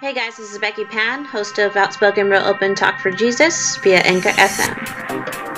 Hey 0.00 0.14
guys, 0.14 0.38
this 0.38 0.50
is 0.50 0.58
Becky 0.58 0.86
Pan, 0.86 1.26
host 1.26 1.58
of 1.58 1.76
Outspoken 1.76 2.30
Real 2.30 2.42
Open 2.42 2.74
Talk 2.74 3.00
for 3.00 3.10
Jesus 3.10 3.76
via 3.76 3.98
Anchor 3.98 4.30
FM. 4.30 5.49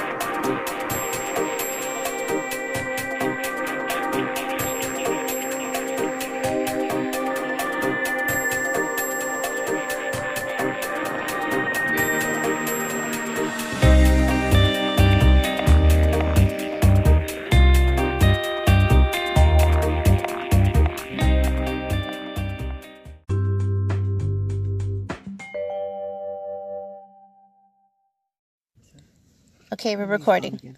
Okay, 29.82 29.96
we're 29.96 30.06
recording. 30.06 30.76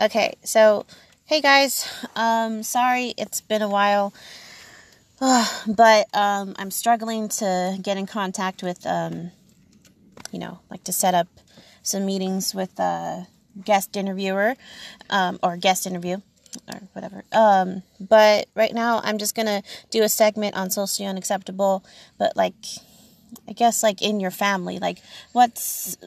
Okay. 0.00 0.32
So 0.42 0.86
hey 1.26 1.42
guys, 1.42 1.86
um, 2.16 2.62
sorry 2.62 3.12
it's 3.18 3.42
been 3.42 3.60
a 3.60 3.68
while, 3.68 4.14
but 5.20 6.06
um, 6.14 6.54
I'm 6.58 6.70
struggling 6.70 7.28
to 7.28 7.78
get 7.82 7.98
in 7.98 8.06
contact 8.06 8.62
with, 8.62 8.86
um, 8.86 9.32
you 10.32 10.38
know, 10.38 10.60
like 10.70 10.82
to 10.84 10.92
set 10.92 11.12
up 11.12 11.28
some 11.82 12.06
meetings 12.06 12.54
with 12.54 12.80
a 12.80 13.26
guest 13.66 13.98
interviewer, 13.98 14.56
um, 15.10 15.38
or 15.42 15.58
guest 15.58 15.86
interview, 15.86 16.22
or 16.72 16.80
whatever. 16.94 17.22
Um, 17.32 17.82
but 18.00 18.48
right 18.54 18.72
now 18.72 19.02
I'm 19.04 19.18
just 19.18 19.34
gonna 19.34 19.62
do 19.90 20.02
a 20.02 20.08
segment 20.08 20.56
on 20.56 20.70
socially 20.70 21.06
unacceptable, 21.06 21.84
but 22.16 22.34
like, 22.34 22.54
I 23.46 23.52
guess 23.52 23.82
like 23.82 24.00
in 24.00 24.20
your 24.20 24.30
family, 24.30 24.78
like 24.78 25.02
what's 25.32 25.98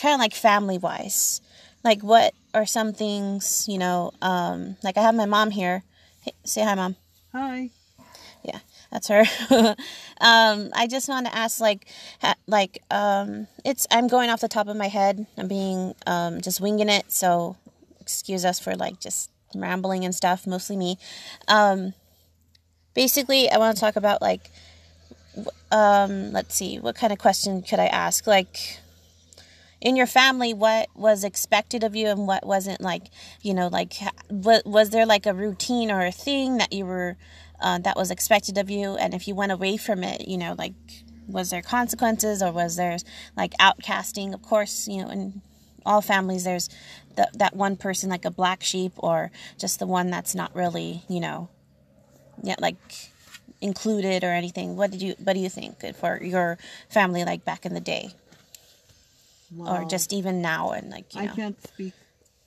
kind 0.00 0.14
of 0.14 0.20
like 0.20 0.34
family 0.34 0.78
wise 0.78 1.40
like 1.84 2.02
what 2.02 2.34
are 2.54 2.66
some 2.66 2.92
things 2.92 3.66
you 3.68 3.78
know 3.78 4.10
um 4.22 4.76
like 4.82 4.96
i 4.96 5.02
have 5.02 5.14
my 5.14 5.26
mom 5.26 5.50
here. 5.50 5.82
Hey, 6.22 6.32
say 6.44 6.62
hi 6.64 6.74
mom. 6.74 6.96
Hi. 7.32 7.70
yeah 8.42 8.60
that's 8.90 9.08
her. 9.08 9.24
Um 10.20 10.70
i 10.74 10.86
just 10.86 11.08
want 11.08 11.26
to 11.26 11.34
ask 11.34 11.60
like 11.60 11.86
ha- 12.20 12.36
like 12.46 12.80
um 12.90 13.48
it's 13.64 13.86
i'm 13.90 14.06
going 14.06 14.30
off 14.30 14.40
the 14.40 14.48
top 14.48 14.68
of 14.68 14.76
my 14.76 14.88
head. 14.88 15.26
I'm 15.36 15.48
being 15.48 15.94
um 16.06 16.40
just 16.40 16.60
winging 16.60 16.88
it 16.88 17.10
so 17.12 17.56
excuse 18.00 18.44
us 18.44 18.58
for 18.60 18.74
like 18.76 19.00
just 19.00 19.30
rambling 19.54 20.04
and 20.04 20.14
stuff 20.14 20.46
mostly 20.46 20.76
me. 20.76 20.98
Um 21.48 21.94
basically 22.94 23.50
i 23.50 23.58
want 23.58 23.76
to 23.76 23.80
talk 23.80 23.96
about 23.96 24.22
like 24.22 24.50
um 25.72 26.32
let's 26.32 26.54
see 26.54 26.78
what 26.78 26.94
kind 26.94 27.12
of 27.12 27.18
question 27.18 27.60
could 27.60 27.80
i 27.80 27.86
ask? 27.86 28.26
Like 28.26 28.78
in 29.84 29.96
your 29.96 30.06
family 30.06 30.54
what 30.54 30.88
was 30.96 31.22
expected 31.22 31.84
of 31.84 31.94
you 31.94 32.08
and 32.08 32.26
what 32.26 32.44
wasn't 32.44 32.80
like 32.80 33.10
you 33.42 33.52
know 33.52 33.68
like 33.68 33.92
ha- 33.98 34.10
wa- 34.30 34.62
was 34.64 34.90
there 34.90 35.06
like 35.06 35.26
a 35.26 35.34
routine 35.34 35.90
or 35.90 36.04
a 36.04 36.10
thing 36.10 36.56
that 36.56 36.72
you 36.72 36.84
were 36.86 37.16
uh, 37.60 37.78
that 37.78 37.96
was 37.96 38.10
expected 38.10 38.58
of 38.58 38.68
you? 38.68 38.96
And 38.96 39.14
if 39.14 39.28
you 39.28 39.34
went 39.34 39.52
away 39.52 39.76
from 39.76 40.02
it 40.02 40.26
you 40.26 40.38
know 40.38 40.54
like 40.58 40.72
was 41.28 41.50
there 41.50 41.62
consequences 41.62 42.42
or 42.42 42.50
was 42.50 42.76
there 42.76 42.96
like 43.36 43.52
outcasting? 43.60 44.32
Of 44.34 44.42
course 44.42 44.88
you 44.88 45.02
know 45.02 45.10
in 45.10 45.42
all 45.86 46.00
families 46.00 46.44
there's 46.44 46.70
the, 47.16 47.28
that 47.34 47.54
one 47.54 47.76
person 47.76 48.08
like 48.08 48.24
a 48.24 48.30
black 48.30 48.62
sheep 48.64 48.92
or 48.96 49.30
just 49.58 49.78
the 49.78 49.86
one 49.86 50.10
that's 50.10 50.34
not 50.34 50.56
really 50.56 51.02
you 51.08 51.20
know 51.20 51.50
yeah 52.42 52.56
like 52.58 52.76
included 53.60 54.24
or 54.24 54.30
anything. 54.30 54.76
What 54.76 54.90
did 54.90 55.02
you 55.02 55.14
what 55.22 55.34
do 55.34 55.40
you 55.40 55.50
think 55.50 55.94
for 55.96 56.22
your 56.22 56.56
family 56.88 57.24
like 57.24 57.44
back 57.44 57.66
in 57.66 57.74
the 57.74 57.80
day 57.80 58.14
or 59.58 59.84
just 59.84 60.12
even 60.12 60.42
now 60.42 60.70
and 60.70 60.90
like 60.90 61.14
you 61.14 61.22
I 61.22 61.26
know 61.26 61.34
can't 61.34 61.66
speak 61.66 61.92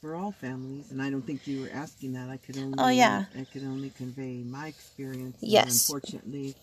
for 0.01 0.15
all 0.15 0.31
families, 0.31 0.91
and 0.91 1.01
I 1.01 1.09
don't 1.09 1.23
think 1.25 1.47
you 1.47 1.61
were 1.61 1.69
asking 1.73 2.13
that. 2.13 2.29
I 2.29 2.37
could 2.37 2.57
only. 2.57 2.75
Oh, 2.77 2.87
yeah. 2.89 3.25
I 3.37 3.45
could 3.45 3.63
only 3.63 3.89
convey 3.89 4.43
my 4.43 4.67
experience. 4.67 5.41
and 5.41 5.51
Yes. 5.51 5.89
Unfortunately, 5.89 6.55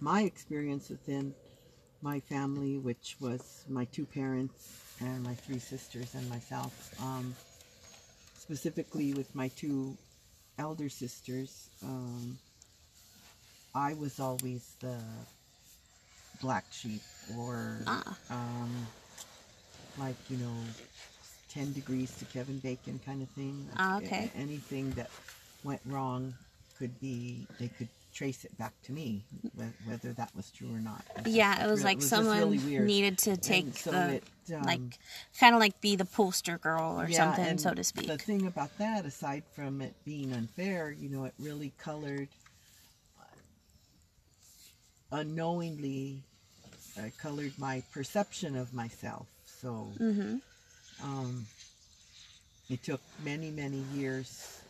my 0.00 0.22
experience 0.22 0.88
within 0.88 1.34
my 2.02 2.20
family, 2.20 2.78
which 2.78 3.16
was 3.20 3.64
my 3.68 3.84
two 3.86 4.06
parents 4.06 4.72
and 5.00 5.22
my 5.22 5.34
three 5.34 5.58
sisters 5.58 6.14
and 6.14 6.28
myself, 6.30 6.94
um, 7.02 7.34
specifically 8.38 9.12
with 9.12 9.34
my 9.34 9.48
two 9.48 9.96
elder 10.58 10.88
sisters, 10.88 11.68
um, 11.84 12.38
I 13.74 13.92
was 13.94 14.18
always 14.18 14.74
the 14.80 14.96
black 16.40 16.64
sheep, 16.72 17.02
or 17.36 17.82
Ah. 17.86 18.16
um, 18.30 18.86
like 20.00 20.16
you 20.28 20.38
know, 20.38 20.54
ten 21.50 21.72
degrees 21.72 22.14
to 22.18 22.24
Kevin 22.26 22.58
Bacon 22.58 23.00
kind 23.04 23.22
of 23.22 23.28
thing. 23.30 23.68
Like, 23.70 23.78
Ah, 23.78 23.96
okay. 23.98 24.30
anything 24.36 24.90
that 24.92 25.10
went 25.62 25.80
wrong 25.86 26.34
could 26.78 26.98
be 27.00 27.46
they 27.58 27.68
could 27.68 27.88
trace 28.12 28.44
it 28.44 28.56
back 28.58 28.72
to 28.82 28.92
me, 28.92 29.22
whether 29.86 30.12
that 30.14 30.34
was 30.34 30.50
true 30.50 30.68
or 30.74 30.80
not. 30.80 31.04
It 31.16 31.28
yeah 31.28 31.64
it 31.64 31.70
was 31.70 31.80
real- 31.80 31.84
like 31.86 31.98
just 31.98 32.08
someone 32.08 32.38
really 32.38 32.78
needed 32.86 33.18
to 33.18 33.36
take 33.36 33.76
so 33.76 33.90
the 33.90 34.14
it, 34.14 34.24
um, 34.56 34.64
like 34.66 34.80
kind 35.38 35.54
of 35.54 35.60
like 35.60 35.80
be 35.80 35.94
the 35.96 36.04
poster 36.04 36.58
girl 36.58 37.00
or 37.00 37.08
yeah, 37.08 37.34
something 37.34 37.58
so 37.58 37.74
to 37.74 37.84
speak 37.84 38.06
The 38.06 38.18
thing 38.18 38.46
about 38.46 38.76
that, 38.78 39.04
aside 39.04 39.44
from 39.54 39.80
it 39.82 39.94
being 40.04 40.32
unfair, 40.32 40.90
you 40.90 41.08
know, 41.08 41.24
it 41.24 41.34
really 41.38 41.72
colored 41.78 42.28
unknowingly 45.12 46.22
uh, 46.98 47.02
colored 47.20 47.52
my 47.58 47.82
perception 47.92 48.56
of 48.56 48.72
myself. 48.74 49.26
So 49.60 49.88
mm-hmm. 50.00 50.36
um, 51.02 51.46
it 52.70 52.82
took 52.82 53.00
many, 53.22 53.50
many 53.50 53.84
years 53.94 54.62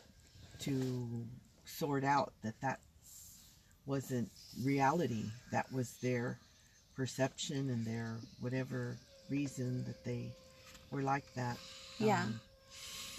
to 0.60 1.24
sort 1.64 2.02
out 2.02 2.32
that 2.42 2.54
that 2.60 2.80
wasn't 3.86 4.30
reality. 4.64 5.24
That 5.52 5.72
was 5.72 5.92
their 6.02 6.38
perception 6.96 7.70
and 7.70 7.86
their 7.86 8.16
whatever 8.40 8.96
reason 9.30 9.84
that 9.84 10.04
they 10.04 10.32
were 10.90 11.02
like 11.02 11.32
that. 11.34 11.56
Yeah. 11.98 12.22
Um, 12.22 12.40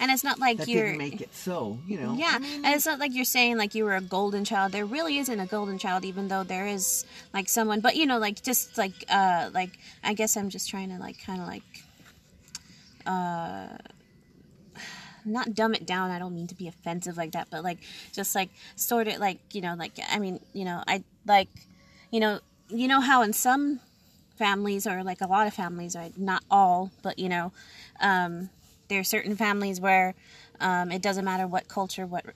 and 0.02 0.10
it's 0.10 0.24
not 0.24 0.40
like 0.40 0.58
that 0.58 0.66
you're 0.68 0.86
didn't 0.86 0.98
make 0.98 1.20
it 1.20 1.32
so, 1.32 1.78
you 1.86 1.96
know. 1.96 2.14
yeah 2.18 2.32
I 2.34 2.38
mean, 2.40 2.64
and 2.64 2.74
it's 2.74 2.84
not 2.84 2.98
like 2.98 3.14
you're 3.14 3.24
saying 3.24 3.56
like 3.56 3.74
you 3.76 3.84
were 3.84 3.94
a 3.94 4.00
golden 4.00 4.44
child 4.44 4.72
there 4.72 4.84
really 4.84 5.16
isn't 5.18 5.38
a 5.38 5.46
golden 5.46 5.78
child 5.78 6.04
even 6.04 6.26
though 6.26 6.42
there 6.42 6.66
is 6.66 7.06
like 7.32 7.48
someone 7.48 7.80
but 7.80 7.94
you 7.94 8.04
know 8.04 8.18
like 8.18 8.42
just 8.42 8.76
like 8.76 9.04
uh 9.08 9.48
like 9.54 9.78
i 10.02 10.12
guess 10.12 10.36
i'm 10.36 10.50
just 10.50 10.68
trying 10.68 10.90
to 10.90 10.98
like 10.98 11.24
kind 11.24 11.40
of 11.40 11.46
like 11.46 11.62
uh 13.06 13.68
not 15.24 15.54
dumb 15.54 15.72
it 15.72 15.86
down 15.86 16.10
i 16.10 16.18
don't 16.18 16.34
mean 16.34 16.48
to 16.48 16.56
be 16.56 16.66
offensive 16.66 17.16
like 17.16 17.30
that 17.30 17.46
but 17.48 17.62
like 17.62 17.78
just 18.12 18.34
like 18.34 18.50
sort 18.74 19.06
it 19.06 19.20
like 19.20 19.38
you 19.52 19.60
know 19.60 19.76
like 19.78 19.92
i 20.10 20.18
mean 20.18 20.40
you 20.52 20.64
know 20.64 20.82
i 20.88 21.02
like 21.26 21.48
you 22.10 22.18
know 22.18 22.40
you 22.68 22.88
know 22.88 23.00
how 23.00 23.22
in 23.22 23.32
some 23.32 23.78
families 24.36 24.84
or 24.84 25.04
like 25.04 25.20
a 25.20 25.26
lot 25.28 25.46
of 25.46 25.54
families 25.54 25.94
right 25.94 26.18
not 26.18 26.42
all 26.50 26.90
but 27.02 27.20
you 27.20 27.28
know 27.28 27.52
um 28.00 28.50
there 28.92 29.00
are 29.00 29.04
certain 29.04 29.36
families 29.36 29.80
where 29.80 30.14
um, 30.60 30.92
it 30.92 31.00
doesn't 31.00 31.24
matter 31.24 31.46
what 31.46 31.66
culture, 31.66 32.06
what 32.06 32.26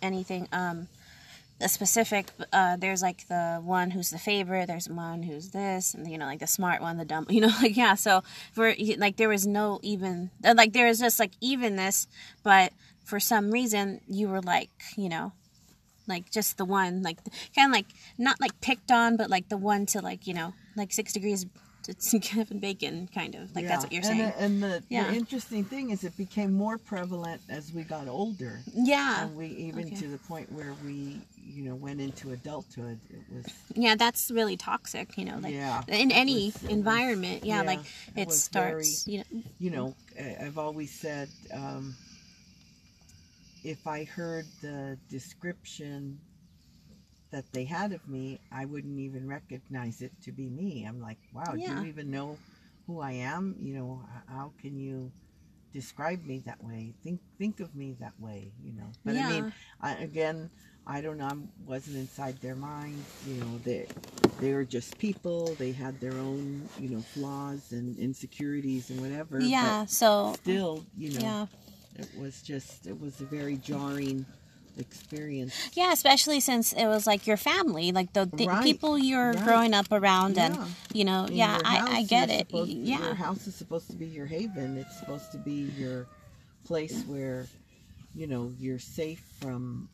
anything, 0.00 0.48
um, 0.52 0.88
a 1.60 1.68
specific. 1.68 2.28
Uh, 2.50 2.76
there's 2.76 3.02
like 3.02 3.28
the 3.28 3.60
one 3.62 3.90
who's 3.90 4.08
the 4.08 4.18
favorite. 4.18 4.68
There's 4.68 4.88
one 4.88 5.22
who's 5.22 5.50
this, 5.50 5.92
and 5.92 6.10
you 6.10 6.16
know, 6.16 6.24
like 6.24 6.38
the 6.38 6.46
smart 6.46 6.80
one, 6.80 6.96
the 6.96 7.04
dumb. 7.04 7.26
You 7.30 7.42
know, 7.42 7.52
like 7.60 7.76
yeah. 7.76 7.94
So 7.94 8.22
for 8.52 8.74
like 8.96 9.16
there 9.16 9.28
was 9.28 9.46
no 9.46 9.80
even 9.82 10.30
uh, 10.42 10.54
like 10.56 10.72
there 10.72 10.86
was 10.86 10.98
just 10.98 11.20
like 11.20 11.32
evenness, 11.42 12.06
but 12.42 12.72
for 13.04 13.20
some 13.20 13.50
reason 13.50 14.00
you 14.06 14.28
were 14.28 14.42
like 14.42 14.70
you 14.96 15.08
know 15.08 15.32
like 16.06 16.30
just 16.30 16.58
the 16.58 16.64
one 16.64 17.02
like 17.02 17.18
kind 17.54 17.70
of 17.70 17.72
like 17.72 17.86
not 18.18 18.38
like 18.38 18.60
picked 18.60 18.90
on 18.90 19.16
but 19.16 19.30
like 19.30 19.48
the 19.48 19.56
one 19.56 19.86
to 19.86 20.00
like 20.00 20.26
you 20.26 20.34
know 20.34 20.52
like 20.76 20.92
six 20.92 21.14
degrees 21.14 21.46
to 21.94 22.18
Kevin 22.20 22.58
Bacon 22.58 23.08
kind 23.14 23.34
of 23.34 23.54
like 23.54 23.66
that's 23.66 23.84
what 23.84 23.92
you're 23.92 24.02
and 24.04 24.18
saying 24.18 24.30
the- 24.30 24.42
And, 24.42 24.62
the, 24.62 24.82
Yeah. 24.88 25.10
the 25.10 25.16
interesting 25.16 25.64
thing 25.64 25.90
is, 25.90 26.04
it 26.04 26.16
became 26.16 26.52
more 26.52 26.78
prevalent 26.78 27.40
as 27.48 27.72
we 27.72 27.82
got 27.82 28.08
older, 28.08 28.60
yeah 28.74 29.24
and 29.24 29.36
we 29.36 29.46
even 29.46 29.86
okay. 29.86 29.96
to 29.96 30.08
the 30.08 30.18
point 30.18 30.50
where 30.52 30.74
we, 30.84 31.20
you 31.42 31.64
know, 31.64 31.74
went 31.74 32.00
into 32.00 32.30
adulthood. 32.32 32.98
It 33.10 33.22
was 33.34 33.46
yeah 33.74 33.94
that's 33.96 34.30
really 34.30 34.56
toxic 34.56 35.16
you 35.16 35.24
know 35.24 35.38
like 35.38 35.54
Yeah, 35.54 35.82
in 35.88 36.10
any 36.12 36.46
was- 36.46 36.56
it 36.56 36.62
was- 36.62 36.72
environment 36.72 37.44
yeah, 37.44 37.62
like 37.62 37.80
yeah, 38.14 38.22
it 38.22 38.28
it, 38.28 38.32
starts 38.32 39.06
you 39.06 39.18
know 39.18 39.42
you 39.58 39.70
know, 39.70 39.94
I've 40.40 40.58
always 40.58 40.90
said, 40.92 41.28
um, 41.54 41.94
if 43.64 43.86
I 43.86 44.04
heard 44.04 44.46
the 44.62 44.96
description 45.10 46.18
that 47.30 47.52
they 47.52 47.64
had 47.64 47.92
of 47.92 48.06
me, 48.08 48.40
I 48.52 48.64
wouldn't 48.64 48.98
even 48.98 49.28
recognize 49.28 50.00
it 50.02 50.12
to 50.22 50.32
be 50.32 50.48
me. 50.48 50.84
I'm 50.88 51.00
like, 51.00 51.18
wow, 51.32 51.52
do 51.52 51.60
you 51.60 51.84
even 51.84 52.10
know 52.10 52.38
who 52.86 53.00
I 53.00 53.12
am? 53.12 53.54
You 53.60 53.74
know, 53.74 54.02
how 54.28 54.52
can 54.60 54.78
you 54.78 55.12
describe 55.72 56.24
me 56.24 56.42
that 56.46 56.62
way? 56.64 56.94
Think 57.04 57.20
think 57.38 57.60
of 57.60 57.74
me 57.74 57.96
that 58.00 58.14
way, 58.18 58.52
you 58.64 58.72
know. 58.72 58.90
But 59.04 59.16
I 59.16 59.28
mean, 59.28 59.52
I, 59.80 59.94
again, 59.96 60.50
I 60.86 61.00
don't 61.02 61.18
know. 61.18 61.26
I 61.26 61.36
wasn't 61.66 61.96
inside 61.96 62.40
their 62.40 62.56
mind. 62.56 63.04
You 63.26 63.34
know, 63.34 63.58
they 63.64 63.86
they 64.40 64.54
were 64.54 64.64
just 64.64 64.96
people. 64.98 65.54
They 65.58 65.72
had 65.72 66.00
their 66.00 66.14
own, 66.14 66.66
you 66.80 66.88
know, 66.88 67.00
flaws 67.00 67.72
and 67.72 67.98
insecurities 67.98 68.90
and 68.90 69.00
whatever. 69.00 69.40
yeah 69.40 69.84
so 69.84 70.32
still, 70.34 70.84
you 70.96 71.12
know, 71.12 71.20
yeah 71.20 71.46
it 71.98 72.08
was 72.16 72.40
just 72.42 72.86
it 72.86 72.98
was 72.98 73.20
a 73.20 73.24
very 73.24 73.56
jarring 73.56 74.24
experience. 74.78 75.52
yeah 75.74 75.92
especially 75.92 76.40
since 76.40 76.72
it 76.72 76.86
was 76.86 77.06
like 77.06 77.26
your 77.26 77.36
family 77.36 77.92
like 77.92 78.12
the, 78.12 78.24
the 78.32 78.46
Right, 78.46 78.62
people 78.64 78.98
you're 78.98 79.32
right. 79.32 79.44
growing 79.44 79.74
up 79.74 79.86
around 79.92 80.36
Yeah. 80.36 80.46
and 80.46 80.74
you 80.92 81.04
know 81.04 81.24
In 81.26 81.34
yeah 81.36 81.58
I, 81.64 81.76
house, 81.78 81.88
I 81.90 82.02
get 82.04 82.30
it 82.30 82.46
supposed- 82.50 82.70
yeah 82.70 82.98
Your 83.00 83.14
house 83.14 83.46
is 83.46 83.54
supposed 83.54 83.88
to 83.90 83.96
be 83.96 84.06
your 84.06 84.26
haven. 84.26 84.76
It's 84.78 84.98
supposed 84.98 85.32
to 85.32 85.38
be 85.38 85.70
your 85.76 86.06
place 86.64 87.02
where, 87.06 87.46
you 88.14 88.26
know, 88.26 88.52
you're 88.58 88.78
safe 88.78 89.22
from 89.40 89.88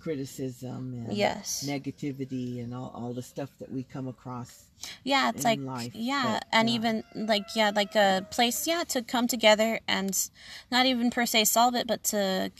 criticism 0.00 1.04
and 1.06 1.16
Yes. 1.16 1.64
negativity 1.66 2.62
and 2.62 2.74
all, 2.74 2.92
all 2.94 3.12
the 3.12 3.22
stuff 3.22 3.50
that 3.60 3.70
we 3.70 3.82
come 3.84 4.08
across. 4.08 4.64
yeah 5.04 5.30
it's 5.30 5.44
like 5.44 5.60
life, 5.60 5.92
yeah 5.94 6.24
but, 6.40 6.44
and 6.52 6.68
yeah. 6.68 6.74
even 6.76 7.04
like 7.14 7.44
yeah 7.54 7.70
like 7.74 7.94
a 7.94 8.26
place 8.30 8.66
yeah 8.66 8.82
to 8.88 9.00
come 9.00 9.28
together 9.28 9.78
and 9.86 10.28
not 10.72 10.86
even 10.86 11.08
per 11.10 11.24
se 11.24 11.44
solve 11.44 11.76
it 11.76 11.86
but 11.86 12.02
to 12.02 12.50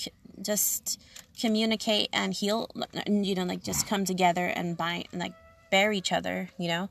just 0.42 1.00
communicate 1.40 2.08
and 2.12 2.34
heal 2.34 2.68
and 3.06 3.24
you 3.26 3.34
know 3.34 3.44
like 3.44 3.62
just 3.62 3.86
come 3.86 4.04
together 4.04 4.46
and 4.46 4.76
bind 4.76 5.06
like 5.12 5.32
bear 5.70 5.92
each 5.92 6.12
other 6.12 6.50
you 6.58 6.68
know 6.68 6.88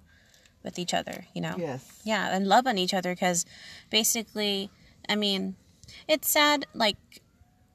with 0.64 0.78
each 0.80 0.94
other 0.94 1.26
you 1.34 1.42
know 1.42 1.56
Yes. 1.58 2.02
yeah 2.04 2.36
and 2.36 2.48
love 2.48 2.66
on 2.68 2.78
each 2.78 2.94
other 2.94 3.14
because 3.14 3.46
basically 3.90 4.70
i 5.08 5.16
mean 5.16 5.56
it's 6.08 6.28
sad 6.30 6.66
like 6.74 6.98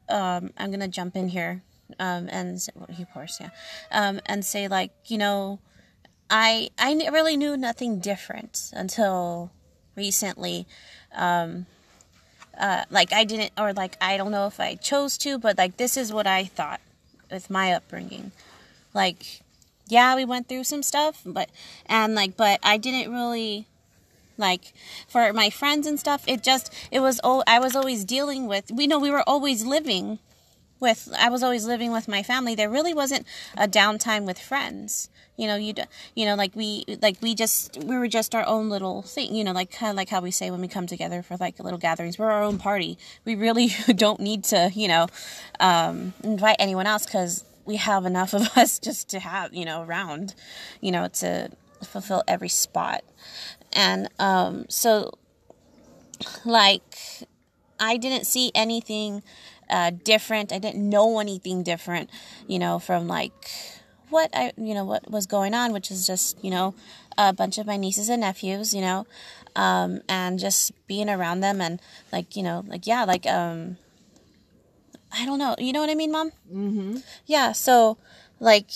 um 0.08 0.50
i'm 0.58 0.70
gonna 0.70 0.88
jump 0.88 1.16
in 1.16 1.28
here 1.28 1.62
um 2.00 2.28
and 2.30 2.66
of 2.78 3.12
course 3.12 3.38
yeah 3.40 3.50
um 3.92 4.20
and 4.26 4.44
say 4.44 4.66
like 4.68 4.90
you 5.06 5.18
know 5.18 5.60
i 6.30 6.68
i 6.78 6.92
really 7.12 7.36
knew 7.36 7.56
nothing 7.56 8.00
different 8.00 8.70
until 8.72 9.52
recently 9.96 10.66
um 11.14 11.66
uh 12.58 12.84
like 12.90 13.12
i 13.12 13.24
didn't 13.24 13.52
or 13.58 13.72
like 13.72 13.96
i 14.00 14.16
don't 14.16 14.30
know 14.30 14.46
if 14.46 14.58
i 14.60 14.74
chose 14.74 15.18
to 15.18 15.38
but 15.38 15.58
like 15.58 15.76
this 15.76 15.96
is 15.96 16.12
what 16.12 16.26
i 16.26 16.44
thought 16.44 16.80
with 17.30 17.50
my 17.50 17.72
upbringing. 17.72 18.32
Like 18.94 19.42
yeah 19.88 20.16
we 20.16 20.24
went 20.24 20.48
through 20.48 20.64
some 20.64 20.82
stuff 20.82 21.22
but 21.24 21.48
and 21.86 22.14
like 22.14 22.36
but 22.36 22.58
i 22.62 22.76
didn't 22.76 23.12
really 23.12 23.66
like 24.36 24.72
for 25.06 25.32
my 25.32 25.48
friends 25.48 25.86
and 25.86 26.00
stuff 26.00 26.24
it 26.26 26.42
just 26.42 26.72
it 26.90 27.00
was 27.00 27.20
oh 27.22 27.42
i 27.46 27.58
was 27.58 27.76
always 27.76 28.04
dealing 28.04 28.46
with 28.46 28.70
we 28.72 28.86
know 28.86 28.98
we 28.98 29.10
were 29.10 29.22
always 29.28 29.64
living 29.64 30.18
with 30.80 31.08
i 31.18 31.28
was 31.28 31.42
always 31.42 31.66
living 31.66 31.92
with 31.92 32.06
my 32.08 32.22
family 32.22 32.54
there 32.54 32.70
really 32.70 32.94
wasn't 32.94 33.26
a 33.56 33.68
downtime 33.68 34.24
with 34.24 34.38
friends. 34.38 35.08
You 35.36 35.46
know 35.46 35.56
you 35.56 35.74
you 36.14 36.24
know 36.24 36.34
like 36.34 36.56
we 36.56 36.84
like 37.02 37.18
we 37.20 37.34
just 37.34 37.76
we 37.84 37.98
were 37.98 38.08
just 38.08 38.34
our 38.34 38.46
own 38.46 38.70
little 38.70 39.02
thing 39.02 39.34
you 39.34 39.44
know 39.44 39.52
like 39.52 39.70
kind 39.70 39.90
of 39.90 39.96
like 39.96 40.08
how 40.08 40.22
we 40.22 40.30
say 40.30 40.50
when 40.50 40.62
we 40.62 40.68
come 40.68 40.86
together 40.86 41.22
for 41.22 41.36
like 41.36 41.58
little 41.60 41.78
gatherings 41.78 42.18
we're 42.18 42.30
our 42.30 42.42
own 42.42 42.58
party. 42.58 42.96
We 43.26 43.34
really 43.34 43.68
don't 43.94 44.20
need 44.20 44.44
to 44.44 44.70
you 44.74 44.88
know 44.88 45.08
um 45.60 46.14
invite 46.24 46.56
anyone 46.58 46.86
else 46.86 47.04
because 47.04 47.44
we 47.66 47.76
have 47.76 48.06
enough 48.06 48.32
of 48.32 48.42
us 48.56 48.78
just 48.78 49.10
to 49.10 49.20
have 49.20 49.52
you 49.52 49.66
know 49.66 49.82
around 49.82 50.34
you 50.80 50.90
know 50.90 51.08
to 51.08 51.50
fulfill 51.84 52.22
every 52.26 52.48
spot. 52.48 53.04
And 53.74 54.08
um 54.18 54.64
so 54.70 55.18
like 56.46 56.96
I 57.78 57.98
didn't 57.98 58.26
see 58.26 58.50
anything 58.54 59.22
uh, 59.70 59.90
different. 60.04 60.52
I 60.52 60.58
didn't 60.58 60.88
know 60.88 61.18
anything 61.18 61.62
different, 61.62 62.10
you 62.46 62.58
know, 62.58 62.78
from 62.78 63.08
like 63.08 63.50
what 64.10 64.30
I, 64.34 64.52
you 64.56 64.74
know, 64.74 64.84
what 64.84 65.10
was 65.10 65.26
going 65.26 65.54
on, 65.54 65.72
which 65.72 65.90
is 65.90 66.06
just, 66.06 66.42
you 66.44 66.50
know, 66.50 66.74
a 67.18 67.32
bunch 67.32 67.58
of 67.58 67.66
my 67.66 67.76
nieces 67.76 68.08
and 68.08 68.20
nephews, 68.20 68.74
you 68.74 68.80
know, 68.80 69.06
um, 69.56 70.00
and 70.08 70.38
just 70.38 70.72
being 70.86 71.08
around 71.08 71.40
them 71.40 71.60
and 71.60 71.80
like, 72.12 72.36
you 72.36 72.42
know, 72.42 72.64
like, 72.66 72.86
yeah, 72.86 73.04
like, 73.04 73.26
um, 73.26 73.78
I 75.12 75.24
don't 75.24 75.38
know, 75.38 75.54
you 75.58 75.72
know 75.72 75.80
what 75.80 75.90
I 75.90 75.94
mean, 75.94 76.12
mom? 76.12 76.30
Mm-hmm. 76.52 76.98
Yeah, 77.26 77.52
so 77.52 77.96
like 78.38 78.70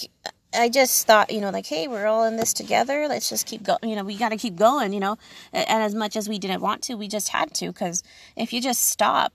I 0.52 0.68
just 0.68 1.06
thought, 1.06 1.30
you 1.30 1.40
know, 1.40 1.50
like, 1.50 1.66
hey, 1.66 1.86
we're 1.86 2.06
all 2.06 2.24
in 2.24 2.36
this 2.36 2.52
together. 2.52 3.06
Let's 3.08 3.28
just 3.28 3.46
keep 3.46 3.62
going. 3.62 3.78
You 3.84 3.94
know, 3.94 4.04
we 4.04 4.16
got 4.16 4.30
to 4.30 4.36
keep 4.36 4.56
going. 4.56 4.92
You 4.92 5.00
know, 5.00 5.18
and 5.52 5.82
as 5.82 5.94
much 5.94 6.16
as 6.16 6.28
we 6.28 6.38
didn't 6.38 6.60
want 6.60 6.82
to, 6.84 6.94
we 6.94 7.08
just 7.08 7.28
had 7.28 7.54
to 7.54 7.68
because 7.68 8.02
if 8.36 8.52
you 8.52 8.60
just 8.60 8.88
stop, 8.88 9.32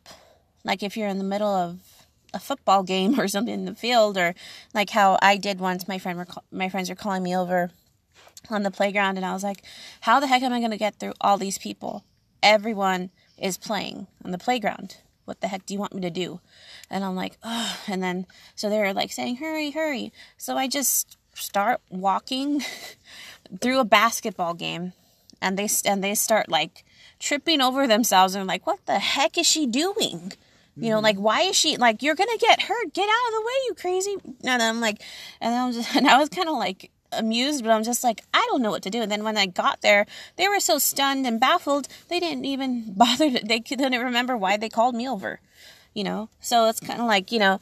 like 0.65 0.83
if 0.83 0.97
you're 0.97 1.07
in 1.07 1.19
the 1.19 1.23
middle 1.23 1.47
of 1.47 1.79
a 2.33 2.39
football 2.39 2.83
game 2.83 3.17
or 3.19 3.29
something 3.29 3.53
in 3.53 3.65
the 3.65 3.75
field, 3.75 4.17
or 4.17 4.35
like 4.73 4.89
how 4.89 5.17
I 5.21 5.37
did 5.37 5.59
once, 5.59 5.87
my 5.87 5.97
friend 5.97 6.17
were 6.17 6.27
my 6.51 6.67
friends 6.67 6.89
were 6.89 6.95
calling 6.95 7.23
me 7.23 7.35
over 7.35 7.71
on 8.49 8.63
the 8.63 8.71
playground, 8.71 9.15
and 9.17 9.25
I 9.25 9.33
was 9.33 9.43
like, 9.43 9.63
how 10.01 10.19
the 10.19 10.27
heck 10.27 10.41
am 10.41 10.51
I 10.51 10.59
going 10.59 10.71
to 10.71 10.77
get 10.77 10.95
through 10.95 11.13
all 11.21 11.37
these 11.37 11.57
people? 11.57 12.03
Everyone 12.43 13.11
is 13.37 13.57
playing 13.57 14.07
on 14.23 14.31
the 14.31 14.37
playground. 14.37 14.97
What 15.25 15.41
the 15.41 15.47
heck 15.47 15.65
do 15.65 15.73
you 15.73 15.79
want 15.79 15.95
me 15.95 16.01
to 16.01 16.11
do? 16.11 16.39
And 16.89 17.03
I'm 17.03 17.15
like, 17.15 17.37
oh, 17.43 17.79
and 17.87 18.03
then 18.03 18.27
so 18.55 18.69
they're 18.69 18.93
like 18.93 19.11
saying, 19.11 19.37
hurry, 19.37 19.71
hurry. 19.71 20.11
So 20.37 20.57
I 20.57 20.67
just 20.67 21.17
start 21.33 21.81
walking 21.89 22.61
through 23.61 23.79
a 23.79 23.85
basketball 23.85 24.53
game, 24.53 24.93
and 25.41 25.57
they 25.57 25.67
and 25.85 26.03
they 26.03 26.15
start 26.15 26.49
like 26.49 26.83
tripping 27.19 27.61
over 27.61 27.87
themselves 27.87 28.35
and 28.35 28.47
like, 28.47 28.67
what 28.67 28.85
the 28.85 28.99
heck 28.99 29.37
is 29.37 29.47
she 29.47 29.65
doing? 29.65 30.33
You 30.77 30.89
know, 30.89 30.99
like 30.99 31.15
mm-hmm. 31.15 31.23
why 31.23 31.41
is 31.41 31.55
she 31.55 31.77
like 31.77 32.03
you're 32.03 32.15
gonna 32.15 32.37
get 32.37 32.61
hurt? 32.63 32.93
Get 32.93 33.07
out 33.07 33.27
of 33.27 33.33
the 33.33 33.41
way, 33.41 33.53
you 33.67 33.73
crazy! 33.75 34.15
And 34.43 34.61
I'm 34.61 34.81
like, 34.81 35.01
and 35.39 35.55
I 35.55 35.65
was 35.65 35.77
just, 35.77 35.95
and 35.95 36.07
I 36.07 36.17
was 36.17 36.29
kind 36.29 36.49
of 36.49 36.57
like 36.57 36.91
amused, 37.13 37.63
but 37.63 37.71
I'm 37.71 37.83
just 37.83 38.03
like, 38.03 38.21
I 38.33 38.45
don't 38.49 38.61
know 38.61 38.71
what 38.71 38.83
to 38.83 38.89
do. 38.89 39.01
And 39.01 39.09
then 39.09 39.23
when 39.23 39.37
I 39.37 39.45
got 39.45 39.81
there, 39.81 40.05
they 40.35 40.49
were 40.49 40.59
so 40.59 40.77
stunned 40.77 41.25
and 41.25 41.39
baffled, 41.39 41.87
they 42.09 42.19
didn't 42.19 42.45
even 42.45 42.93
bother. 42.97 43.31
To, 43.31 43.45
they 43.45 43.61
couldn't 43.61 43.93
remember 43.93 44.35
why 44.35 44.57
they 44.57 44.69
called 44.69 44.95
me 44.95 45.07
over. 45.07 45.39
You 45.93 46.03
know, 46.03 46.29
so 46.41 46.67
it's 46.67 46.81
kind 46.81 46.99
of 46.99 47.07
like 47.07 47.31
you 47.31 47.39
know, 47.39 47.61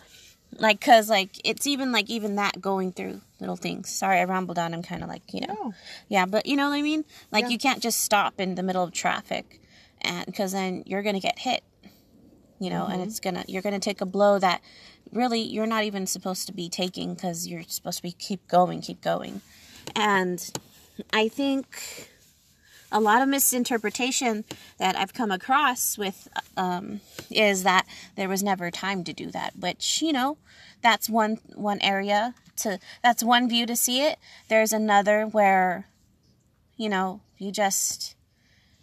like 0.57 0.79
because 0.79 1.07
like 1.07 1.39
it's 1.43 1.67
even 1.67 1.91
like 1.91 2.09
even 2.09 2.35
that 2.35 2.59
going 2.59 2.91
through 2.93 3.21
little 3.39 3.55
things. 3.55 3.89
Sorry, 3.89 4.19
I 4.19 4.23
rambled 4.23 4.57
on. 4.57 4.73
I'm 4.73 4.81
kind 4.81 5.03
of 5.03 5.09
like 5.09 5.21
you 5.31 5.41
know, 5.41 5.53
No. 5.53 5.73
yeah, 6.07 6.25
but 6.25 6.47
you 6.47 6.55
know 6.55 6.69
what 6.69 6.75
I 6.75 6.81
mean. 6.81 7.05
Like 7.31 7.43
Yeah. 7.43 7.49
you 7.49 7.57
can't 7.59 7.81
just 7.83 8.01
stop 8.01 8.39
in 8.39 8.55
the 8.55 8.63
middle 8.63 8.83
of 8.83 8.91
traffic, 8.91 9.61
and 10.01 10.25
because 10.25 10.51
then 10.51 10.81
you're 10.87 11.03
gonna 11.03 11.19
get 11.19 11.37
hit. 11.37 11.63
You 12.59 12.69
know, 12.69 12.85
and 12.85 13.01
it's 13.01 13.19
gonna 13.19 13.43
you're 13.47 13.61
gonna 13.61 13.79
take 13.79 13.99
a 14.01 14.05
blow 14.05 14.39
that 14.39 14.61
really 15.11 15.41
you're 15.41 15.65
not 15.65 15.83
even 15.83 16.07
supposed 16.07 16.47
to 16.47 16.53
be 16.53 16.69
taking 16.69 17.13
because 17.13 17.47
you're 17.47 17.63
supposed 17.63 17.97
to 17.97 18.03
be 18.03 18.11
keep 18.11 18.47
going, 18.47 18.81
keep 18.81 19.01
going, 19.01 19.41
and 19.95 20.51
I 21.11 21.27
think 21.27 22.09
a 22.93 22.99
lot 22.99 23.23
of 23.23 23.27
misinterpretation 23.27 24.45
that 24.77 24.95
I've 24.95 25.13
come 25.13 25.31
across 25.31 25.97
with 25.97 26.27
um, 26.55 27.01
is 27.31 27.63
that 27.63 27.87
there 28.15 28.29
was 28.29 28.43
never 28.43 28.69
time 28.69 29.03
to 29.05 29.13
do 29.13 29.31
that. 29.31 29.57
Which 29.57 30.01
you 30.01 30.13
know, 30.13 30.37
that's 30.81 31.09
one 31.09 31.39
one 31.55 31.81
area 31.81 32.35
to 32.57 32.79
that's 33.01 33.23
one 33.23 33.49
view 33.49 33.65
to 33.65 33.75
see 33.75 34.01
it. 34.01 34.19
There's 34.47 34.71
another 34.71 35.25
where, 35.25 35.87
you 36.77 36.87
know, 36.87 37.21
you 37.39 37.51
just 37.51 38.15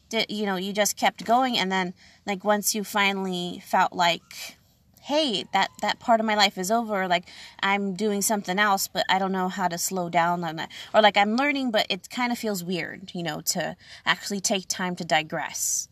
did 0.09 0.27
you 0.29 0.45
know 0.45 0.57
you 0.57 0.73
just 0.73 0.97
kept 0.97 1.25
going, 1.25 1.57
and 1.57 1.71
then 1.71 1.95
like 2.31 2.45
once 2.45 2.77
you 2.77 2.85
finally 2.85 3.61
felt 3.67 3.93
like 3.93 4.57
hey 5.03 5.45
that 5.53 5.69
that 5.83 5.99
part 5.99 6.21
of 6.21 6.27
my 6.27 6.37
life 6.37 6.57
is 6.57 6.71
over 6.71 7.09
like 7.09 7.25
i'm 7.61 7.95
doing 7.95 8.23
something 8.23 8.57
else 8.57 8.87
but 8.87 9.05
i 9.09 9.19
don't 9.19 9.33
know 9.33 9.49
how 9.49 9.67
to 9.67 9.77
slow 9.77 10.09
down 10.09 10.45
on 10.45 10.55
that. 10.57 10.71
Or 10.95 11.03
like 11.03 11.17
i'm 11.17 11.35
learning 11.37 11.73
but 11.73 11.87
it 11.91 12.09
kind 12.09 12.31
of 12.31 12.39
feels 12.39 12.63
weird 12.63 13.11
you 13.15 13.25
know 13.25 13.41
to 13.55 13.77
actually 14.07 14.41
take 14.41 14.69
time 14.69 14.95
to 14.97 15.05
digress. 15.05 15.89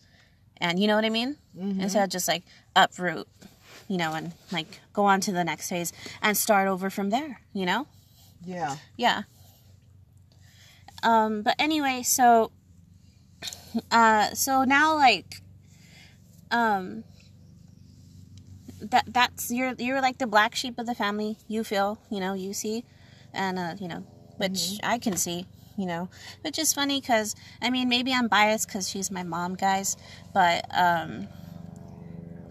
And 0.61 0.79
you 0.79 0.87
know 0.87 0.95
what 0.95 1.05
i 1.05 1.11
mean? 1.11 1.37
Instead 1.83 2.05
of 2.05 2.11
just 2.11 2.29
like 2.29 2.45
uproot 2.77 3.27
you 3.89 3.97
know 3.97 4.13
and 4.15 4.33
like 4.53 4.81
go 4.93 5.05
on 5.07 5.21
to 5.23 5.33
the 5.33 5.43
next 5.43 5.69
phase 5.71 5.93
and 6.23 6.37
start 6.37 6.69
over 6.69 6.89
from 6.89 7.11
there 7.11 7.41
you 7.53 7.67
know? 7.67 7.89
Yeah. 8.45 8.77
yeah. 8.97 9.23
Um 11.03 11.43
but 11.43 11.57
anyway 11.59 12.03
so 12.05 12.53
uh 13.91 14.35
so 14.35 14.63
now 14.65 14.95
like 14.95 15.43
um 16.51 17.05
that 18.81 19.05
that's 19.09 19.51
you're 19.51 19.75
you're 19.79 20.01
like 20.01 20.19
the 20.19 20.27
black 20.27 20.55
sheep 20.55 20.79
of 20.79 20.87
the 20.87 20.95
family. 20.95 21.39
You 21.49 21.65
feel 21.65 21.99
you 22.11 22.21
know 22.21 22.35
you 22.35 22.53
see. 22.53 22.85
And 23.33 23.59
uh 23.59 23.75
you 23.79 23.89
know 23.89 24.05
which 24.39 24.79
i 24.85 24.99
can 24.99 25.17
see 25.17 25.47
you 25.77 25.85
know 25.85 26.09
which 26.43 26.59
is 26.59 26.73
funny 26.73 27.01
because 27.01 27.35
i 27.61 27.71
mean 27.71 27.89
maybe 27.89 28.13
i'm 28.13 28.29
biased 28.29 28.69
because 28.69 28.89
she's 28.89 29.11
my 29.11 29.23
mom 29.23 29.55
guys. 29.55 29.97
But 30.33 30.65
um 30.77 31.29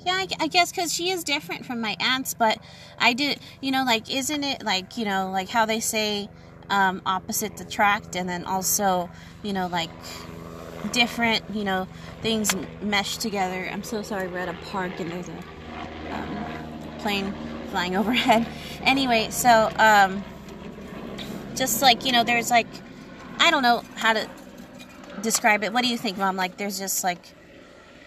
yeah 0.06 0.14
i, 0.14 0.28
I 0.40 0.48
guess 0.48 0.72
because 0.72 0.94
she 0.94 1.10
is 1.10 1.24
different 1.24 1.66
from 1.66 1.82
my 1.82 1.96
aunts. 2.00 2.34
But 2.34 2.60
i 3.00 3.14
did 3.14 3.40
you 3.62 3.72
know 3.72 3.84
like 3.84 4.14
isn't 4.14 4.44
it 4.44 4.64
like 4.64 4.98
you 4.98 5.06
know 5.06 5.32
like 5.32 5.50
how 5.50 5.66
they 5.66 5.80
say 5.80 6.30
um 6.70 7.02
opposites 7.06 7.62
attract 7.62 8.16
and 8.16 8.28
then 8.30 8.44
also 8.46 9.10
you 9.44 9.54
know 9.54 9.68
like 9.68 9.90
different 10.92 11.44
you 11.54 11.64
know 11.64 11.88
things 12.22 12.56
mesh 12.82 13.18
together 13.18 13.68
i'm 13.74 13.84
so 13.84 14.02
sorry 14.02 14.28
we're 14.28 14.38
at 14.38 14.50
a 14.50 14.58
park 14.72 14.92
and 15.00 15.12
there's 15.12 15.28
a 15.30 15.38
um, 16.14 16.38
plane 17.00 17.34
flying 17.70 17.96
overhead. 17.98 18.48
Anyway, 18.84 19.28
so 19.30 19.70
um, 19.78 20.24
just 21.56 21.82
like 21.82 22.06
you 22.06 22.12
know, 22.12 22.24
there's 22.24 22.50
like 22.50 22.68
I 23.40 23.52
don't 23.52 23.62
know 23.64 23.84
how 23.96 24.14
to 24.14 24.28
describe 25.22 25.64
it. 25.64 25.74
What 25.74 25.84
do 25.84 25.90
you 25.90 25.98
think, 25.98 26.18
Mom? 26.18 26.36
Like, 26.36 26.58
there's 26.58 26.80
just 26.80 27.04
like 27.04 27.20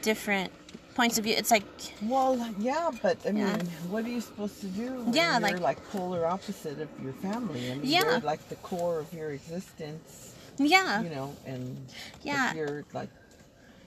different 0.03 0.51
points 0.95 1.19
of 1.19 1.25
view. 1.25 1.35
It's 1.37 1.51
like, 1.51 1.63
Well, 2.03 2.37
yeah, 2.59 2.91
but 3.03 3.19
I 3.27 3.33
mean, 3.33 3.47
Yeah. 3.47 3.57
what 3.91 4.05
are 4.05 4.09
you 4.09 4.21
supposed 4.21 4.61
to 4.63 4.67
do? 4.67 4.87
when 5.03 5.13
Yeah, 5.13 5.33
you're 5.33 5.41
like- 5.41 5.61
like 5.61 5.91
polar 5.91 6.27
opposite 6.27 6.81
of 6.81 6.89
your 7.03 7.13
family. 7.15 7.71
I 7.71 7.75
mean, 7.75 7.81
Yeah. 7.85 8.21
like 8.23 8.49
the 8.49 8.57
core 8.57 8.99
of 8.99 9.13
your 9.13 9.31
existence, 9.31 10.30
yeah, 10.67 11.03
you 11.03 11.11
know, 11.11 11.35
and 11.47 11.77
Yeah. 12.23 12.55
you're 12.55 12.85
like, 12.93 13.11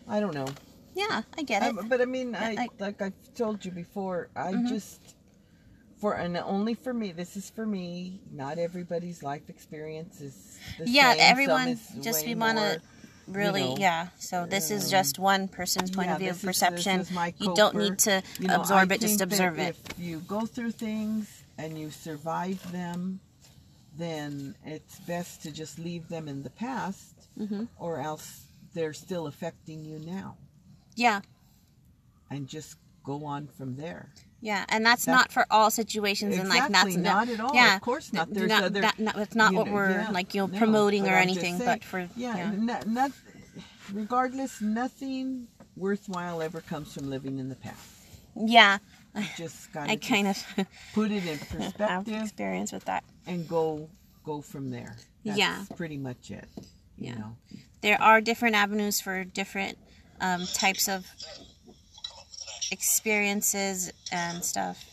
I 0.08 0.20
don't 0.20 0.34
know. 0.34 0.48
yeah, 0.96 1.22
I 1.38 1.44
get 1.44 1.64
it. 1.64 1.78
Um, 1.78 1.88
but 1.88 2.02
I 2.02 2.06
mean, 2.06 2.36
I, 2.36 2.40
I- 2.40 2.56
Mm-hmm. 2.56 2.84
like 2.84 3.02
I've 3.02 3.34
told 3.36 3.64
you 3.66 3.72
before, 3.72 4.30
I 4.36 4.54
just 4.68 5.00
for 6.00 6.14
and 6.16 6.36
only 6.38 6.74
for 6.74 6.94
me. 6.94 7.12
This 7.12 7.36
is 7.38 7.50
for 7.50 7.66
me. 7.66 8.20
Not 8.32 8.58
everybody's 8.58 9.24
life 9.24 9.50
experience 9.50 10.20
is 10.22 10.58
the 10.78 10.88
yeah, 10.88 11.12
same. 11.12 11.22
Everyone 11.22 11.68
is 11.70 11.82
just 12.02 12.26
we 12.26 12.36
want 12.36 12.58
to 12.58 12.82
really, 13.28 13.62
know, 13.62 13.78
yeah. 13.78 14.08
So 14.20 14.46
this 14.46 14.70
is 14.70 14.92
just 14.92 15.18
one 15.20 15.48
person's 15.48 15.92
point 15.92 16.10
yeah, 16.10 16.16
of 16.16 16.20
view 16.20 16.32
of 16.32 16.42
perception. 16.42 17.00
is 17.02 17.12
you 17.40 17.56
don't 17.56 17.76
need 17.76 18.00
to 18.00 18.22
You 18.40 18.50
know, 18.50 18.56
absorb 18.62 18.92
I 18.92 18.96
it, 18.96 19.02
just 19.02 19.22
observe 19.22 19.58
it. 19.60 19.76
If 19.88 20.00
you 20.00 20.20
go 20.20 20.46
through 20.46 20.72
things 20.72 21.44
and 21.58 21.78
you 21.80 21.90
survive 21.90 22.60
them, 22.72 23.22
then 23.98 24.56
it's 24.66 25.00
best 25.02 25.44
to 25.44 25.52
just 25.52 25.78
leave 25.80 26.08
them 26.10 26.28
in 26.28 26.44
the 26.44 26.50
past, 26.50 27.28
Mhm. 27.40 27.68
or 27.78 28.00
else 28.00 28.46
they're 28.74 28.94
still 28.94 29.28
affecting 29.28 29.86
you 29.86 30.00
now, 30.00 30.36
Yeah, 30.96 31.22
and 32.30 32.48
just 32.48 32.78
go 33.04 33.26
on 33.26 33.48
from 33.48 33.76
there. 33.76 34.10
yeah, 34.42 34.66
and 34.70 34.86
that's 34.86 35.06
That- 35.06 35.12
not 35.12 35.32
for 35.32 35.46
all 35.52 35.70
situations, 35.70 36.38
and 36.38 36.50
like 36.50 36.64
Exactly, 36.66 36.96
that's 36.96 37.04
not 37.04 37.30
at 37.30 37.40
all. 37.40 37.54
Yeah, 37.54 37.76
Of 37.76 37.82
course 37.82 38.12
not. 38.14 38.34
There's 38.34 38.50
not, 38.50 38.64
other- 38.64 38.82
that- 38.82 39.00
not- 39.00 39.18
it's 39.18 39.36
not 39.36 39.54
what 39.54 39.68
know, 39.68 39.74
we're 39.74 39.92
yeah, 39.92 40.10
like, 40.10 40.34
you 40.34 40.42
know, 40.42 40.48
no, 40.48 40.58
promoting 40.58 41.06
or 41.08 41.12
I'm 41.16 41.24
anything, 41.24 41.58
saying, 41.60 41.66
but 41.70 41.84
for 41.84 42.00
yeah, 42.16 42.38
yeah, 42.38 42.52
Not, 42.52 42.88
not, 42.88 43.12
regardless, 43.92 44.62
nothing 44.62 45.48
worthwhile 45.76 46.42
ever 46.42 46.62
comes 46.62 46.94
from 46.94 47.10
living 47.10 47.38
in 47.40 47.50
the 47.50 47.56
past. 47.56 47.78
yeah. 48.36 48.80
Just 49.38 49.72
got 49.72 49.90
I 49.90 49.96
kind 49.96 50.28
of 50.28 50.38
put 50.94 51.12
it 51.12 51.24
in 51.26 51.38
have 51.38 51.50
perspective 51.50 52.22
experience 52.24 52.72
with 52.72 52.86
that. 52.86 53.04
and 53.28 53.48
go 53.48 53.90
go 54.24 54.42
from 54.42 54.72
there. 54.72 54.96
That's 55.24 55.38
Yeah. 55.38 55.66
pretty 55.76 55.98
much 55.98 56.32
it. 56.32 56.48
You 56.98 57.10
Yeah. 57.10 57.16
know. 57.16 57.38
There 57.82 58.02
are 58.02 58.22
different 58.22 58.56
avenues 58.56 59.02
for 59.02 59.24
different 59.24 59.78
um, 60.22 60.46
types 60.48 60.88
of 60.88 61.06
experiences 62.72 63.92
and 64.12 64.44
stuff. 64.44 64.84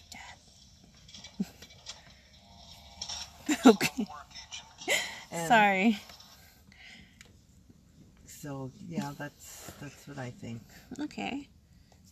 okay, 3.67 4.07
And 5.33 5.49
sorry. 5.49 5.99
So 8.27 8.71
yeah, 8.89 9.13
that's 9.19 9.73
that's 9.81 10.07
what 10.09 10.19
I 10.19 10.31
think. 10.31 10.61
Okay. 11.01 11.49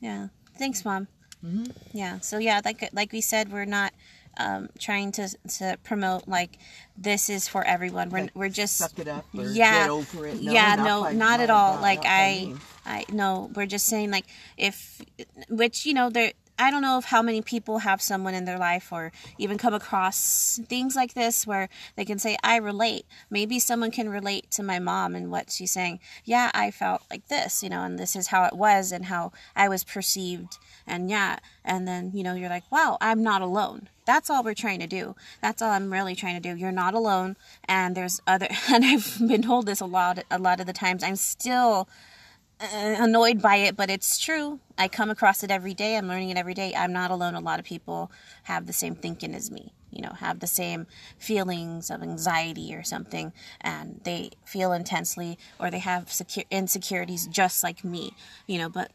Yeah. 0.01 0.29
Thanks, 0.59 0.85
mom. 0.85 1.09
Mhm. 1.45 1.73
Yeah. 1.93 2.19
So 2.21 2.39
yeah, 2.39 2.61
like 2.65 2.89
like 2.93 3.13
we 3.13 3.21
said, 3.21 3.53
we're 3.53 3.65
not 3.65 3.93
um, 4.39 4.69
trying 4.79 5.13
to 5.13 5.29
to 5.59 5.77
promote 5.83 6.29
like 6.29 6.59
this 6.97 7.29
is 7.31 7.49
for 7.49 7.65
everyone. 7.65 8.11
We're 8.11 8.23
Like, 8.23 8.31
we're 8.35 8.49
just 8.49 8.77
suck 8.77 8.99
it 8.99 9.09
up 9.09 9.27
or 9.37 9.45
yeah, 9.47 9.83
get 9.85 9.91
over 9.91 10.27
it. 10.27 10.43
No, 10.43 10.53
yeah, 10.53 10.75
not 10.77 10.85
no, 10.87 11.03
by- 11.03 11.13
not 11.13 11.41
at 11.41 11.51
all. 11.51 11.75
not- 11.75 11.83
like 11.83 12.03
not 12.05 12.07
I, 12.11 12.35
means. 12.45 12.61
I 12.87 13.05
no, 13.13 13.51
we're 13.55 13.67
just 13.67 13.87
saying 13.87 14.11
like 14.11 14.27
if, 14.57 15.01
which 15.49 15.87
you 15.87 15.95
know 15.95 16.11
there. 16.11 16.33
I 16.59 16.73
don't 16.73 16.83
know 16.83 16.99
if 16.99 17.05
how 17.05 17.23
many 17.23 17.41
people 17.41 17.79
have 17.79 18.03
someone 18.03 18.35
in 18.35 18.45
their 18.45 18.59
life 18.59 18.93
or 18.93 19.13
even 19.39 19.59
come 19.59 19.75
across 19.75 20.59
things 20.67 20.97
like 20.97 21.15
this 21.15 21.47
where 21.47 21.69
they 21.95 22.05
can 22.05 22.19
say, 22.19 22.37
I 22.43 22.57
relate. 22.57 23.07
Maybe 23.31 23.61
someone 23.61 23.93
can 23.93 24.09
relate 24.09 24.51
to 24.53 24.65
my 24.65 24.81
mom 24.81 25.15
and 25.15 25.31
what 25.31 25.53
she's 25.53 25.71
saying. 25.71 26.01
Yeah, 26.25 26.51
I 26.55 26.73
felt 26.73 27.03
like 27.11 27.29
this, 27.29 27.63
you 27.63 27.69
know, 27.69 27.83
and 27.85 27.97
this 27.97 28.17
is 28.17 28.29
how 28.29 28.45
it 28.45 28.55
was 28.55 28.91
and 28.91 29.05
how 29.05 29.31
I 29.55 29.69
was 29.69 29.85
perceived. 29.85 30.59
And 30.85 31.09
yeah, 31.09 31.39
and 31.65 31.87
then, 31.87 32.11
you 32.13 32.25
know, 32.25 32.35
you're 32.35 32.49
like, 32.49 32.71
wow, 32.73 32.99
I'm 33.01 33.23
not 33.23 33.41
alone. 33.41 33.89
That's 34.05 34.29
all 34.29 34.43
we're 34.43 34.55
trying 34.55 34.81
to 34.81 34.87
do. 34.87 35.15
That's 35.41 35.63
all 35.63 35.71
I'm 35.71 35.93
really 35.93 36.17
trying 36.17 36.41
to 36.41 36.41
do. 36.41 36.59
You're 36.59 36.73
not 36.73 36.95
alone. 36.95 37.37
And 37.67 37.97
there's 37.97 38.21
other, 38.27 38.49
and 38.69 38.85
I've 38.85 39.19
been 39.19 39.43
told 39.43 39.67
this 39.67 39.81
a 39.81 39.87
lot, 39.87 40.25
a 40.29 40.39
lot 40.39 40.59
of 40.59 40.67
the 40.67 40.73
times. 40.73 41.05
I'm 41.05 41.17
still 41.17 41.89
Uh, 42.61 42.97
annoyed 42.99 43.41
by 43.41 43.55
it, 43.57 43.77
but 43.77 43.89
it's 43.89 44.19
true. 44.19 44.59
I 44.77 44.89
come 44.89 45.11
across 45.11 45.45
it 45.45 45.51
every 45.51 45.75
day. 45.75 45.97
I'm 45.97 46.09
learning 46.09 46.31
it 46.31 46.37
every 46.37 46.55
day. 46.55 46.75
I'm 46.75 46.93
not 46.93 47.13
alone. 47.13 47.37
A 47.37 47.41
lot 47.41 47.61
of 47.61 47.65
people 47.65 48.11
have 48.45 48.67
the 48.67 48.73
same 48.73 48.97
thinking 48.97 49.33
as 49.33 49.49
me, 49.49 49.73
you 49.93 50.03
know, 50.03 50.11
have 50.19 50.41
the 50.41 50.49
same 50.49 50.89
feelings 51.19 51.89
of 51.89 52.03
anxiety 52.03 52.75
or 52.75 52.83
something, 52.83 53.33
and 53.61 54.01
they 54.03 54.31
feel 54.45 54.73
intensely 54.73 55.39
or 55.61 55.71
they 55.71 55.79
have 55.79 56.07
secu- 56.07 56.51
insecurities 56.51 57.29
just 57.29 57.63
like 57.63 57.85
me, 57.85 58.15
you 58.49 58.59
know, 58.59 58.69
but 58.69 58.91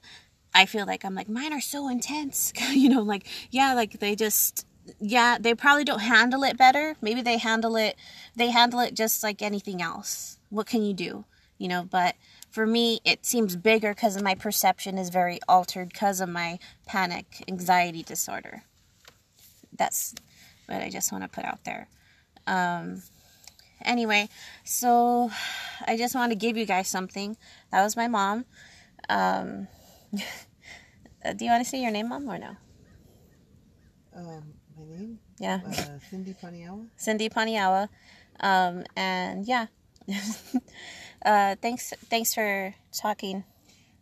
I 0.53 0.65
feel 0.65 0.85
like 0.85 1.05
I'm 1.05 1.15
like, 1.15 1.29
mine 1.29 1.53
are 1.53 1.61
so 1.61 1.87
intense, 1.87 2.51
you 2.71 2.89
know, 2.89 3.01
like, 3.01 3.25
yeah, 3.49 3.73
like 3.73 3.99
they 4.01 4.13
just, 4.13 4.67
yeah, 4.99 5.37
they 5.39 5.55
probably 5.55 5.85
don't 5.85 5.99
handle 6.01 6.43
it 6.43 6.57
better. 6.57 6.97
Maybe 7.01 7.21
they 7.21 7.37
handle 7.37 7.77
it, 7.77 7.95
they 8.35 8.51
handle 8.51 8.81
it 8.81 8.93
just 8.93 9.23
like 9.23 9.41
anything 9.41 9.81
else. 9.81 10.37
What 10.49 10.67
can 10.67 10.83
you 10.83 10.93
do? 10.93 11.23
You 11.57 11.69
know, 11.69 11.83
but 11.89 12.15
for 12.53 12.67
me, 12.67 12.99
it 13.03 13.25
seems 13.25 13.55
bigger 13.55 13.95
because 13.95 14.21
my 14.21 14.35
perception 14.35 14.99
is 14.99 15.09
very 15.09 15.39
altered 15.49 15.89
because 15.89 16.21
of 16.21 16.29
my 16.29 16.59
panic 16.85 17.43
anxiety 17.47 18.03
disorder. 18.03 18.61
That's 19.75 20.13
what 20.67 20.79
I 20.83 20.91
just 20.91 21.11
want 21.11 21.23
to 21.23 21.27
put 21.29 21.45
out 21.45 21.63
there. 21.63 21.87
Um, 22.45 23.01
anyway, 23.83 24.29
so 24.63 25.31
I 25.87 25.97
just 25.97 26.13
want 26.13 26.31
to 26.31 26.35
give 26.35 26.55
you 26.55 26.67
guys 26.67 26.87
something. 26.87 27.37
That 27.71 27.81
was 27.81 27.97
my 27.97 28.07
mom. 28.07 28.45
Um, 29.09 29.67
uh, 31.25 31.33
do 31.33 31.45
you 31.45 31.49
want 31.49 31.63
to 31.63 31.69
say 31.69 31.81
your 31.81 31.89
name, 31.89 32.09
mom, 32.09 32.29
or 32.29 32.37
no? 32.37 32.55
Um, 34.15 34.53
my 34.77 34.85
name, 34.95 35.19
Yeah. 35.39 35.59
uh, 35.65 35.97
Cindy 36.07 36.35
Paniawa. 36.35 36.85
Cindy 36.97 37.29
Paniawa. 37.29 37.89
Um, 38.39 38.83
and 38.95 39.47
yeah. 39.47 39.65
uh, 41.25 41.55
thanks 41.61 41.93
thanks 42.09 42.33
for 42.33 42.75
talking. 42.91 43.43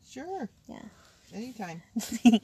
Sure. 0.10 0.50
Yeah. 0.68 0.82
Anytime. 1.34 1.82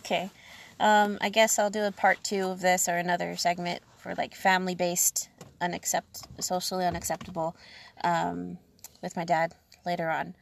Okay. 0.00 0.30
Um, 0.78 1.18
I 1.20 1.30
guess 1.30 1.58
I'll 1.58 1.70
do 1.70 1.82
a 1.82 1.90
part 1.90 2.22
two 2.22 2.44
of 2.46 2.60
this 2.60 2.88
or 2.88 2.96
another 2.96 3.34
segment 3.36 3.82
for 3.96 4.14
like 4.14 4.36
family 4.36 4.76
based, 4.76 5.28
unaccept, 5.60 6.22
socially 6.40 6.84
unacceptable, 6.84 7.56
um, 8.04 8.58
with 9.02 9.16
my 9.16 9.24
dad 9.24 9.54
later 9.84 10.08
on. 10.08 10.36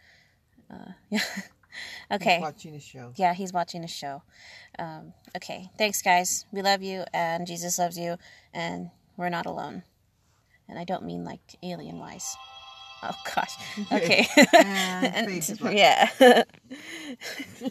Uh, 0.71 0.93
yeah. 1.09 1.21
okay. 2.13 2.35
He's 2.35 2.43
watching 2.43 2.75
a 2.75 2.81
show. 2.81 3.13
Yeah, 3.17 3.33
he's 3.33 3.55
watching 3.55 3.85
a 3.85 3.89
show. 3.89 4.23
Um, 4.79 5.15
okay. 5.35 5.71
Thanks, 5.79 6.03
guys. 6.03 6.45
We 6.53 6.61
love 6.61 6.83
you, 6.83 7.05
and 7.15 7.47
Jesus 7.47 7.79
loves 7.79 7.97
you, 7.97 8.19
and 8.53 8.91
we're 9.17 9.31
not 9.31 9.47
alone. 9.47 9.83
And 10.69 10.79
I 10.79 10.85
don't 10.85 11.05
mean 11.05 11.25
like 11.25 11.57
alien 11.63 11.99
wise. 11.99 12.37
Oh 13.05 13.15
gosh. 13.35 13.57
Okay. 13.93 14.27
Yeah. 14.53 16.43